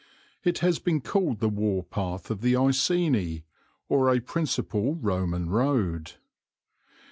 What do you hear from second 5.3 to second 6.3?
road.